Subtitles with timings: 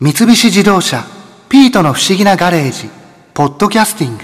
[0.00, 1.04] 三菱自動車
[1.50, 2.88] 「ピートの不思議なガレージ」
[3.34, 4.22] 「ポッドキャスティング」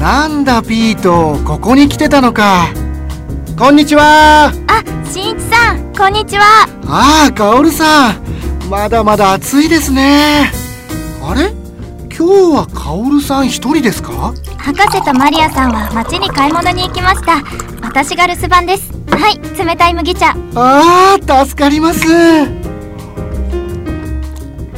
[0.00, 2.68] なんだピートここに来てたのか。
[3.58, 4.46] こんにちは。
[4.46, 4.52] あ、
[5.12, 6.66] しんいちさん、こんにちは。
[6.86, 8.22] ああカオルさん。
[8.70, 10.50] まだまだ暑いですね。
[11.22, 11.59] あれ？
[12.20, 14.34] 今日はカオルさん一人ですか？
[14.58, 17.36] 博士とマリアさんは町に買い物に行きました。
[17.80, 18.92] 私が留守番です。
[19.08, 20.36] はい、冷たい麦茶。
[20.54, 22.06] ああ助かります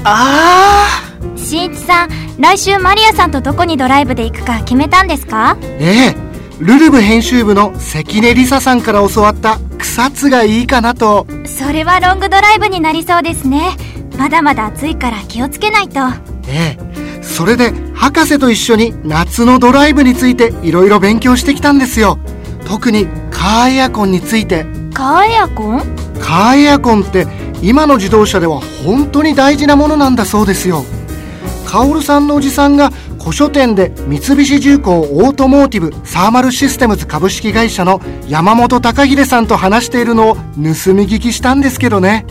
[0.04, 0.86] あ
[1.34, 5.56] あしんいちさん、来週マリアさんとどこにドライブで行くか決めたんですか？
[5.80, 6.16] ええ
[6.60, 13.72] ルルブ編集部の関根梨沙さんから教わった草津がいいかなとそれはロングドライブになりそうですね。
[14.16, 15.98] まだまだ暑いから気をつけないと。
[16.46, 16.92] ええ
[17.34, 22.18] それで博士と一緒に夏のドライブについていろいろ勉強してきたんですよ。
[22.66, 24.66] 特にカーエアコンについて。
[24.92, 25.80] カーエアコン？
[26.20, 27.26] カーエアコンって
[27.62, 30.84] 今の自動車では本当に大事なものなんだそうですよ。
[31.66, 40.40] カオルさんのおじさんが古書店で三菱重工オートモーティブサーマルシステムズ株式会社の山本隆秀さんと話しているのを盗
[40.92, 42.26] み聞きしたんですけどね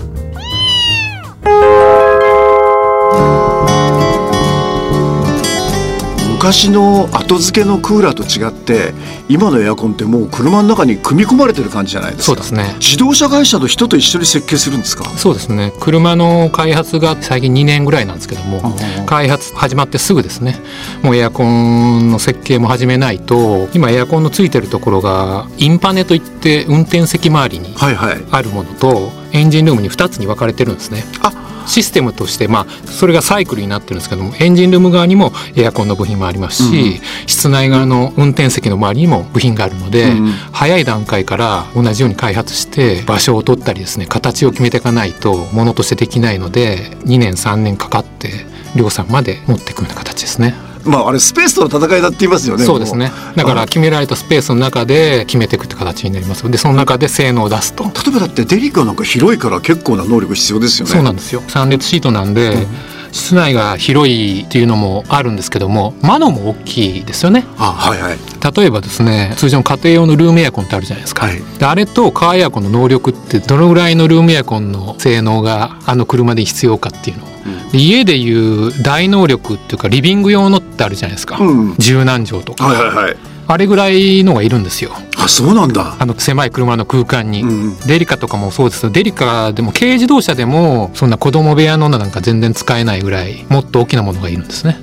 [6.42, 8.96] 昔の後付けのクーラーと違って
[9.30, 12.24] 今のエアコンってもう車の中に組み込まれてる感じじゃないですか。
[12.26, 12.74] そうですね。
[12.80, 15.06] 自動車会社の人と一緒に設計するんですか？
[15.06, 15.72] そうですね。
[15.80, 18.76] 車の開発が最近2年ぐらいなんですけども
[19.06, 20.60] 開発始まってすぐですね。
[21.04, 28.26] もうエアコンの設計も始めないと今エアコンのついてるところがインパネといって運転席周りにはいはい。
[28.32, 31.04] あるものとエンジンルームに2つに分かれてるんですね。
[31.22, 31.32] あ
[31.72, 48.30] システムとして、まあ、それがサイクルになってるんですけどもエンジンルーム側にもエアコンの部品もありますし、室内側の運転席の周りにも部品があるので、うん早い段階から同じように開発して場所を取ったりですね形を決めていかないとものとしてできないので2年3年かかって
[48.76, 50.71] 量産まで持っていくような形ですね。
[50.86, 53.12] まああれスペースとの戦いだって言いますよねそうですね。
[53.36, 56.50] だから決められたスペースの中で決めていくって形になります。
[56.50, 57.84] でその中で性能を出すと。
[57.84, 60.94] 例えばだってデリカなんか広いから結構な能力必要ですよね。
[60.94, 61.42] そうなんですよ。
[61.42, 62.68] 3列シートなんで、
[63.12, 67.46] 室内が広いっていうのもあるんですけども窓も大きいですよね。
[67.58, 68.18] あはいはい。
[68.58, 71.42] 例えばですね通常の家庭用のルームエアコンってあるじゃないですか、はい。
[71.60, 77.28] であれとカーエアコンの能力ってどのぐらいのルームエアコンの性能があの車で必要かっていうのを、
[77.72, 81.76] で家でいう大能力っていうかリビング用のってあるじゃないですか、うん。
[81.78, 83.18] 十何畳とか、はいはいはい。
[83.48, 84.92] あれぐらいのがいるんですよ
[85.24, 85.96] あそうなんだ。
[86.00, 88.82] あの狭い車の空間に、うんデリカとかもそうです。
[88.82, 94.78] けどデリカでも軽自動車でもそんな子供部屋のなんか全然使えないぐらいもっと大きなものがいるんですね。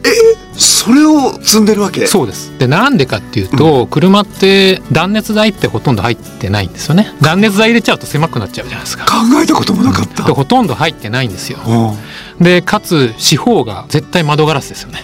[0.55, 2.07] それを積んでるわけ？
[2.07, 2.59] そうです。
[2.59, 7.13] でなんでかっていうと、車って断熱材ってほとんど入ってないんですよね。
[7.21, 9.05] 断熱材入れちゃうと狭くなっちゃうじゃないですか。
[9.05, 11.59] 考えたこともなかった、でほとんど入ってないんですよ。
[12.39, 12.45] うん。
[12.45, 14.99] でかつ四方が絶対窓ガラスですよね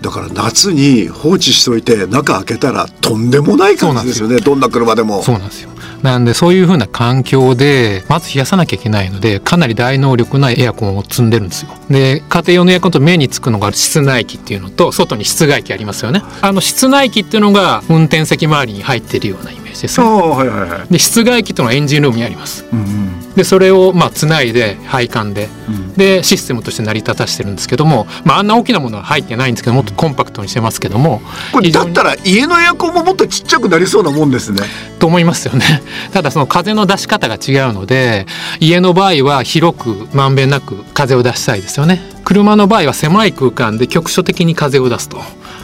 [0.00, 4.40] だから夏に放置しといて中開けたらとんでもない感じですよね。
[4.40, 5.22] どんな車でも。
[5.22, 5.69] そうなんですよ
[6.02, 11.70] なんでそういう風な環境でまず冷やさなきゃいけないのでかなり大能力なエアコンを積んでるんですよ。
[11.90, 16.22] で家庭用のエアコンと目につくのが室内機っていうのと外に室外機ありますよね。
[16.40, 20.10] あの室内機っていうのが運転席周りに入ってるようなイメージですあね。
[20.10, 22.64] あはいはいはい、で室外機とのはエンジンルームにあります。
[22.72, 23.34] うんうん。
[23.34, 25.48] でそれをまあつないで配管で、
[25.96, 31.22] でシステムとして成り立たしてるんですけども、まあ、あんな大きなものは入ってないんですけどもっとコンパクトにしてますけども
[31.52, 34.62] これだったら家のエアコンももっとちっちゃくなりそうなもんですね。
[34.98, 35.64] と思いますよね
[36.12, 38.26] ただその風の出し方が違うので
[38.60, 42.00] 家の場合は広くまんべんなく風を出したいですよね。
[42.24, 45.18] 車の場合は狭い空間で局所的に風を出すと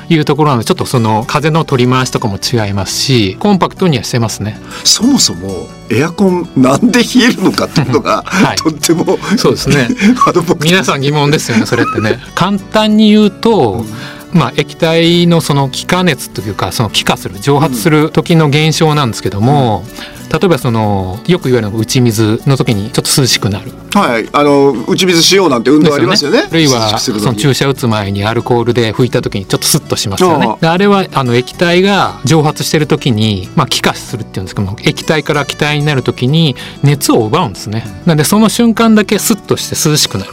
[0.08, 4.58] いうところなのでちょっとその風の取り回しとかも違いますしコンパクトにはしてますね。
[4.84, 8.56] そもそもエアコンなんで冷えるのかっていうのが、はい。
[8.56, 9.88] とってもそうですね。
[10.62, 12.18] 皆さん疑問ですよねそれってね。
[12.34, 13.84] 簡単に言うと、
[14.32, 19.84] まあ、液体のその気化熱というかその気化する蒸発する時の現象なんですけども、
[20.32, 30.56] 例えばそのよく言われるのが打ち水の時にちょっと涼しくなるはいあの打ち水しようなんて運動ありますよねあるいはその注射打つ前にアルコールで拭いた時にちょっとスッとしますよあね。
[30.60, 37.84] であれはあの液体が蒸発してる時に、まあ、気化するっていうんですけども液体から気体になる時に熱を奪うんですね。
[38.06, 40.32] なんでその瞬間だけスッとして涼しくなる。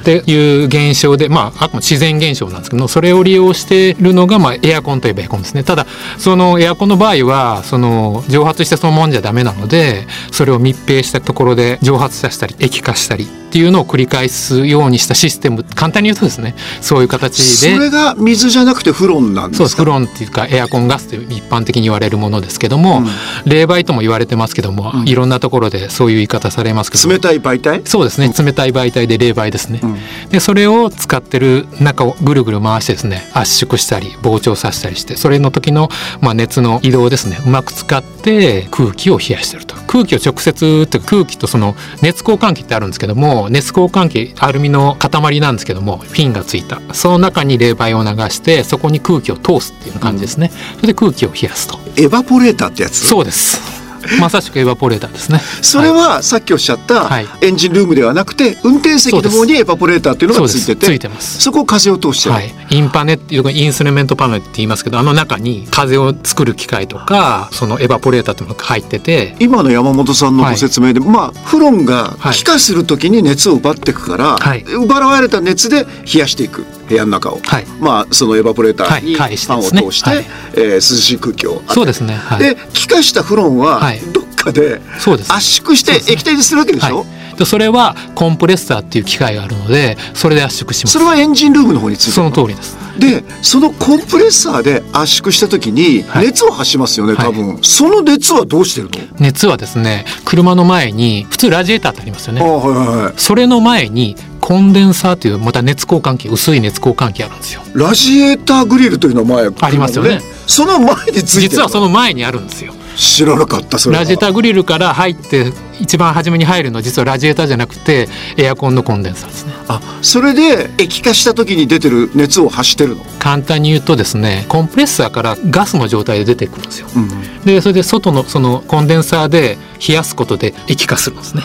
[0.00, 5.64] っていう現象で、まあ、あくまで自然現象なんですけどそれを利用しているのが、まあ、エアコンといえばエアコンですね。
[5.64, 5.86] ただ
[6.18, 19.68] そのエアコンの場合はその蒸発してそのもんじゃダメなのでそれを密閉したところで蒸発させたり液化したりっていうのを繰り返すようにしたシステム簡単に言うとですねそういう形そでれが水じゃなくてフロンなんですか？
[19.68, 23.02] そうフロンっていうかエアコンガスという一般的に言われるものですけども、
[23.44, 27.12] 冷媒とも言われてますけども、いろんなところでそういう言い方されますけども。
[27.12, 27.82] 冷たい媒体？
[27.84, 29.98] そうですね冷たい媒体で冷媒ですね、ん。
[30.30, 35.90] でそれを使ってる中をぐるぐる回してですね圧縮したり膨張させたりしてそれの時の、
[36.22, 46.80] まあ、熱の移動をですねうまく使って空気を冷やしてると空気を直接って空気とその熱交換器ってあるんですけども熱交換器アルミの塊なんですけどもフィンがついた。
[46.94, 51.78] その中に冷媒を流してそこに空気を通すっていう感じですね、それで空気を冷やすと。
[52.00, 53.06] エバポレーターってやつ？
[53.06, 53.81] そうです
[54.20, 55.40] まさしくエバポレーターですね。
[55.62, 57.26] それはさっきおっしゃったはい。
[57.40, 60.86] エンジンルームではなくて運転席の方にエバポレーターっていうのがついてそうです。
[60.86, 61.40] つていてます。
[61.40, 62.28] そこを風を通して。
[62.28, 69.36] る、はい、インパネっていうかインストゥルメントパネルって言いますけどあの中に風を作る機械とかそのエバポレーターっていうのが入ってて。
[69.40, 72.34] 今の山本さんのご説明で、まあフロンがはい。
[72.34, 74.62] 気化するときに熱を奪っていくから、はい。
[74.62, 77.66] 奪われた熱で冷やしていく部屋の中を、はい。
[77.80, 80.26] まあそのエバポレーターにファンを通して、はい。
[80.54, 82.14] えー涼しい空気をそうですね。
[82.14, 82.38] はい。
[82.40, 84.00] で気化したフロンははい。
[84.00, 85.32] どっかでそうです。
[85.32, 87.04] 圧縮して液体にするわけでしょ、は
[87.34, 90.92] い、でそれはコンプレッサーっていう機械があるのでそれで圧縮します。
[90.94, 92.76] それはエンジンルームの方につその通りです。
[92.98, 96.26] でそのコンプレッサーで圧縮した時にはい。
[96.26, 99.16] 熱を発しますよね、多分、その熱はどうしてるの？
[99.18, 102.42] 熱はですね車の前に普通ラジエーターってありますよね。
[102.42, 103.12] あはいはいはい。
[103.16, 107.62] それの前にコンデンサーというまた熱交換器薄い熱交換器あるんですよ。
[107.74, 110.20] ラジエーターグリルというのは前ありますよね。
[110.48, 112.74] その前についてる実はその前にあるんですよ。
[112.96, 114.02] 知らなかったそれは。
[114.02, 119.52] ラジエーターグリルから入って一番初めに入るのは実はラジエーターじゃなくてエアコンのコンデンサーですね。
[119.68, 126.88] あそれで液化した時に出てる熱を発してるの、簡単に言うとですねコンプレッサーからガスの状態で出てくるんですよ。
[126.96, 129.56] うん、でそれで外のそのコンデンサーで
[129.86, 131.42] 冷やすことで液化するんですね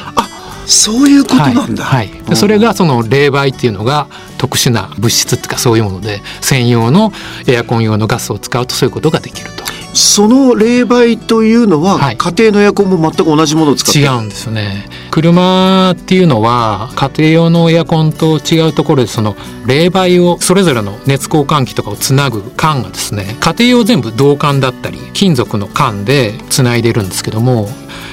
[0.68, 7.12] そういうことなんだ、はいはい、でそれがその冷媒っていうのが特殊な物質っていうかそういうもので専用の
[7.48, 9.66] エアコン用のガスを使うとそういうことができると。
[9.94, 12.18] その冷媒というのは、はい。
[12.18, 14.06] 家庭のエアコンも全く同じものを使ってる？
[14.06, 14.86] 違うんですよね。
[15.10, 19.36] 車っていうのは家庭用のエアコンと違うところでその
[19.66, 27.68] 冷媒をそれぞれの熱交換器とかをつなぐ管がですね家庭用全部銅管だったり金属の管でつないでるんですけども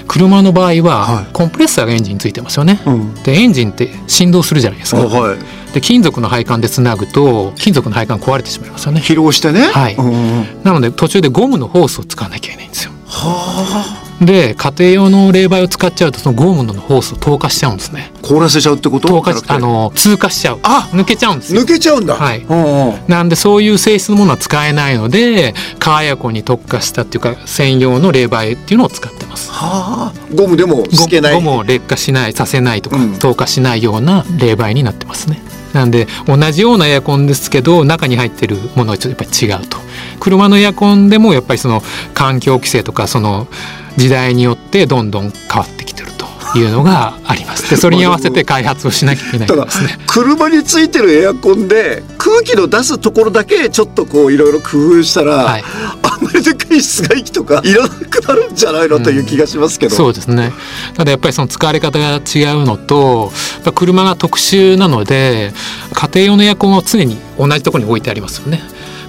[0.06, 1.27] 車の場合ははい。
[1.33, 3.15] コンプレッサーがエンジンについてますよね、うん。
[3.23, 5.03] でエンジンって振動するじゃないですか。
[5.03, 5.39] あはい。
[5.73, 9.01] で金属の配管でつなぐと金属の配管壊れてしまいますよね。
[9.01, 9.62] 疲労してね。
[9.62, 9.95] はい。
[9.95, 12.93] うんうんなので途中でゴムのホースを使わなきゃいけないんですよ。
[13.06, 18.12] はで家庭用の冷媒を使っちゃうとそのゴムのホースを透過しちゃうんですね。
[18.17, 19.09] あ凍らせちゃうってこと？
[19.09, 20.61] 透過あの通過しちゃう。
[20.62, 20.88] あ！
[20.93, 21.62] 抜けちゃうんですよ。
[21.62, 22.15] 抜けちゃうんだ。
[22.15, 22.43] はい。
[22.43, 23.09] うんうん。
[23.09, 29.50] なんでそういう性質のものは使えないのでカーエアコンに特化したっていうか専用の冷媒っていうのを使ってます。
[29.50, 30.35] はあ。
[30.35, 31.35] ゴムでもゴ透けない？
[31.35, 33.19] ゴムを劣化しないさせないとか、うん。
[33.19, 35.43] 透過しないような冷媒になってますね。
[35.75, 39.79] なんで同じようなエアコンですけど中に入ってるものはちょっとやっぱり違うと。
[40.20, 41.82] 車のエアコンでもやっぱりその
[42.15, 43.49] 環境規制とかその
[43.96, 46.26] 時代によってどんどん変わってきてると
[46.58, 47.70] いうのがあります。
[47.70, 49.99] でそれに合わせて開発をしなきゃいけないですね。
[50.06, 55.64] 車についてるエアコンで空気の出すところだけちょっとこういろいろ工夫したら、はい。
[56.02, 60.52] あんまりでかい室外機とかいらなくなるんじゃないのという気がしますけど、そうですね。
[60.96, 62.20] ただやっぱりその使われ方が違う
[62.64, 63.32] のと
[63.75, 65.52] 車が特殊なので
[65.93, 68.62] 家庭用のエアコンは常に同じところに置いてありますよね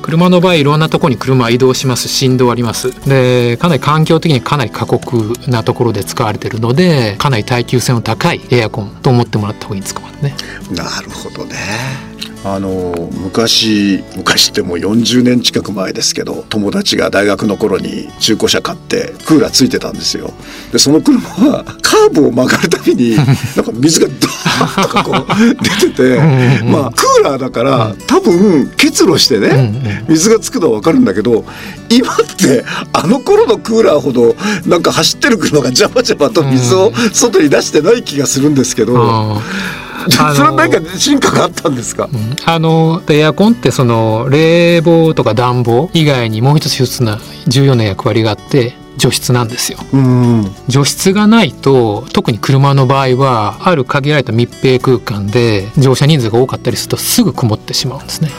[0.06, 2.92] 車の場合いろんなところに車移動します振動あります。
[3.10, 10.36] でかなり環境的にかなり過酷なところで使われているのでかなり耐久性の高いエアコンと思ってもらった方がいいんですかね。
[10.70, 11.56] なるほどね。
[12.46, 20.32] あの昔昔ってもう40年近く前ですけど友達が大学の頃に中古車買ってクーラーついてたんですよ。
[20.72, 26.20] でその車はカーブを曲がるたびに なんか水がドーンとかこう出てて
[26.66, 31.44] まあクーラーだから多分結露してね、水がつくのは分かるんだけど
[31.90, 34.36] 今ってあの頃のクーラーほど
[34.68, 39.42] なんか走ってる車がジャバジャバと水を外に出してない気がするんですけど、
[40.10, 49.80] それは何か進化があったんですか、うんあのエアコンってその冷房とか暖房以外にもう一つ一つな重要な役割があって除湿なんですよ。
[49.94, 50.56] うん。
[50.68, 58.30] 除湿がないと特に車の場合はある限られた密閉空間で乗車人数が多かったりするとすぐ曇ってしまうんですね。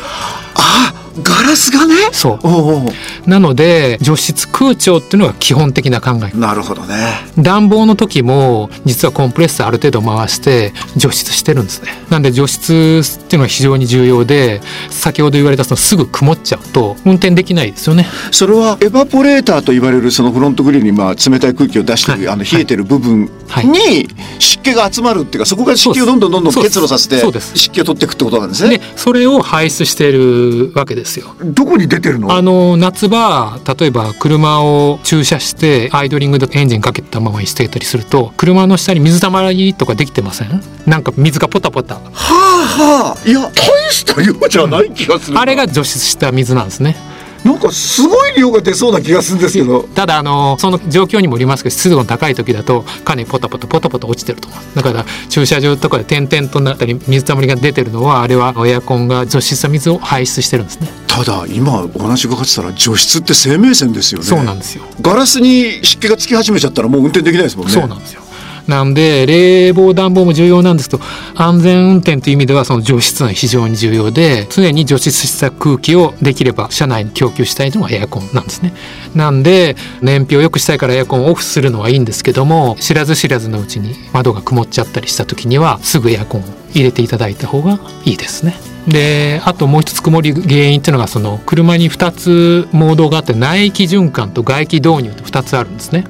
[0.55, 0.93] あ
[1.23, 1.95] ガラスがね？
[2.13, 3.29] そう。
[3.29, 6.37] なので除湿空調っていうのが基本的な考え。
[6.37, 6.97] なるほどね。
[7.39, 11.91] 暖房の時も実はコンプレッサーある程度回して除湿してるんですね。
[12.11, 18.07] なんで除湿っていうのは非常に重要で先ほど言われたそのすぐ曇っちゃうと運転できないですよね。
[18.31, 22.29] それはエバポレーターと言われるそのフロントグリルにまあ冷たい空気を出してる、はい。
[22.29, 23.67] あの冷えてる部分はい。
[23.67, 24.09] に
[24.39, 28.79] 湿気が集まるっていうかそこが湿気をどんどんどんどん結露させて湿気を取っていくってことなんですね。
[28.79, 31.35] でそれを排出しているわけですよ。
[31.45, 32.33] どこに出てるの？
[32.33, 40.61] あの夏場例えば車を駐車してアイドリングでエンジンかけたままにしていたりすると車の下に水たまりとかできてません？
[40.87, 41.95] なんか水がポタポタ。
[41.95, 43.29] はあはあ。
[43.29, 43.53] いや大
[43.93, 45.43] した量じゃない気がするな。
[45.43, 46.97] あれが除湿した水なんですね。
[47.45, 49.85] なんかすごい量が出そうな気がするんですけど。
[49.85, 64.27] ただあのその状況にもよりますけど湿度の高い時だとかなりポタポタポタポタ落ちてると思うだから駐車場とかで点々となったり水たまりが出てるのはあれはエアコンが除湿した水を排出してるんですねただ今お話伺ってたら除湿って生命線ですよね。
[64.27, 64.85] そうなんですよ。
[65.01, 67.73] ガラスに湿気がつき始めちゃったらもう運転できないですもんね。
[67.73, 68.21] そうなんですよ。
[68.67, 71.03] なんで冷房暖房も重要なんですけど
[71.37, 78.75] 安全運転という意味ではその除湿が非常に重要で常に除湿した空気をできれば車内に供給したいのがエアコンなんですね。
[79.15, 86.45] なんで燃費を良くしたいからエアコンをオフするのはいいんですけども知らず知らずのうちに窓が曇っちゃったりした時にはすぐエアコンを
[86.75, 96.05] 入れていただいた方がいいですねであともう一つ曇り原因っていうのがその車に2つモードがあって内気循環と外気導入と2つあるんですね、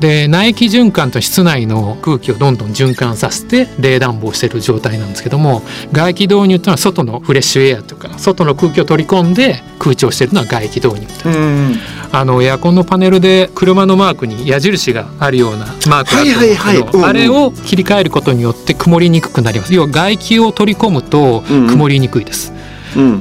[0.00, 11.74] で内気循環と室内の空気をどんどん循環させて冷暖房してる状態なんですけども外気導入っていうのは外のフレッシュエアとか外の空気を取り込んで空調してるのは外気導入うん
[12.12, 19.74] あのエアコンのパネルで車のマークに矢印があるようなマークがあるんですけど、あれを切り替えることによって曇りにくくなります。
[19.74, 22.59] 要は外気を取り込むと曇りにくいです、うん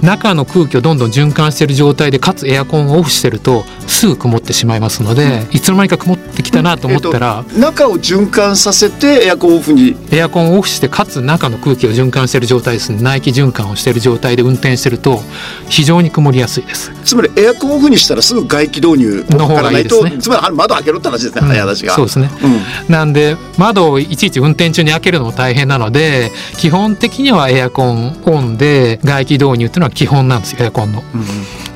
[0.01, 9.95] 中の空気をどんどん循環している状態でかつエアコンをオフしてるとすぐ曇ってしまいますので、いつの間にか曇ってきたなと思ったら、えっと中を循環させてエアコンオフに。
[10.11, 13.01] エアコンをオフしてかつ中の空気を循環している状態ですね。
[13.01, 15.21] 内気循環をしている状態で運転してると
[15.69, 16.91] 非常に曇りやすいです。
[17.03, 20.17] つまりエアコンオフにしたらすぐ外気導入をの方がいいですね。
[20.19, 21.47] つまり窓開けろって話ですね、うん。
[21.49, 21.93] 早話が。
[21.93, 22.29] そうですね。
[22.41, 22.93] うん。
[22.93, 31.03] なんで窓をいちいち運転中に開けるのも大変なので基本的にはエアコンオンで外気導入っていうのは基本なんですよエアコンの。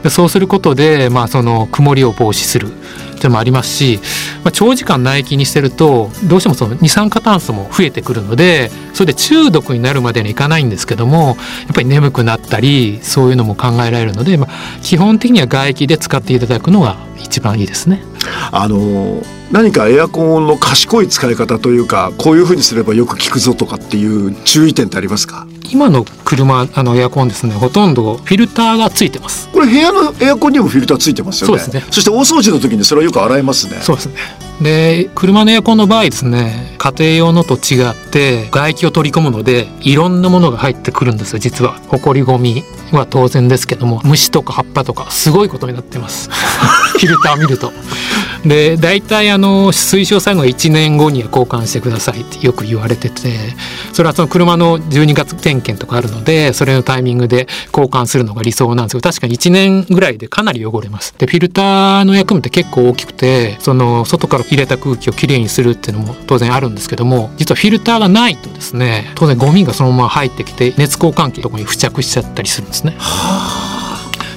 [0.04, 4.00] でそうすることで、まあ、その曇りを防止するっていうのもありますし、
[4.44, 18.04] まあ、長時間内気にしてるとどうしてもその二酸化炭素も増えてくるのでそれで中毒になるまでにはいかないんですけどもやっぱり眠くなったりそういうのも考えられるので、まあ、基本的には外気で使っていただくのが一番いいですね。
[18.52, 19.22] あの
[19.52, 25.48] 何かエアコンの賢い使い方というかこういうふうにすればよく効くぞとかっていう注意点ってありますか？
[25.74, 29.50] 今の車あのエアコンですねほとんどフィルターがついてます。
[29.50, 34.16] これ部屋のエアコンにもフィルターついてますよねそうですねそして大掃除の時にそれはよく洗えますねそうですね。
[34.62, 46.30] で車のエアコンの場合ですね家庭用のと違って外気を取り込むのでいろんなものが入ってくるんですよ実は埃ゴミは当然ですけども虫とか葉っぱとかすごいことになってます
[46.94, 47.74] フィルター見ると。
[48.46, 53.38] で大体あの推奨されるのが1年後には交換してくださいってよく言われてて
[53.94, 61.14] それはその車の12月点検とかあるのでそれのタイミングで交換するのが理想なんですけど確かに1年ぐらいでかなり汚れます。
[61.18, 72.98] でフィルターの役務って結構大きくてその外から入れた空気をきれいにするっていうのも当然あるんですけども実はフィルターがないとですね当然ゴミがそのまま入ってきて熱交換器のとこに付着しちゃったりするんですね。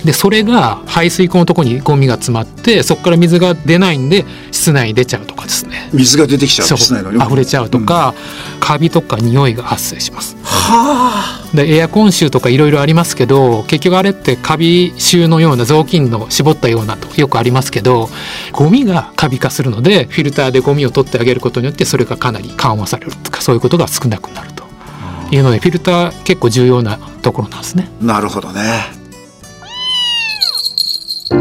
[0.06, 5.90] でそれが排水口のところにゴミが詰まってそこから水が出ないんで室内に出ちゃうとかですね。
[5.92, 8.14] 水が出てきちゃう室内の溢れちゃうとか、
[8.60, 10.36] カビとか匂いが発生します。
[10.44, 11.56] はあ。
[11.56, 18.08] でエアコン臭とかいろいろありますけど結局あれってカビ臭のような雑巾の絞ったようなとよくありますけど
[18.52, 24.64] ゴミがカビ化するのでフィルターでゴミを取ってあげることによってそれがかなり緩和されるとかそういうことが少なくなると
[25.30, 27.88] いうのでフィルター結構重要なところなんですね。
[28.00, 29.05] なるほどね
[31.28, 31.34] で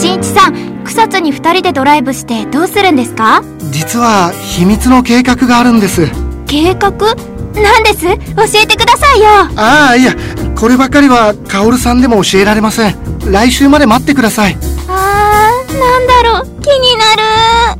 [0.00, 3.42] しんいちさん草津に2人でドライブしてどうするんですか？
[3.70, 6.06] 実は秘密の計画があるんです。
[6.46, 6.90] 計画？
[6.90, 8.04] なんです？
[8.06, 8.16] 教
[8.62, 9.28] えてくださいよ。
[9.56, 10.14] ああいや
[10.56, 12.94] こればかりはカオルさんでも教えられません。
[13.30, 14.56] 来週まで待ってください。
[14.88, 16.46] あーなんだろう。
[16.60, 17.16] 気にな
[17.76, 17.79] る